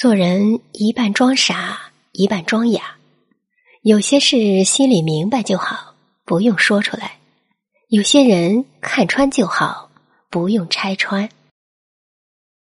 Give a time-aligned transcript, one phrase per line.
[0.00, 2.98] 做人一半装傻一半装哑。
[3.82, 7.16] 有些事心里明白就好不用说出来。
[7.88, 9.90] 有些人看穿就好
[10.30, 11.28] 不用拆穿。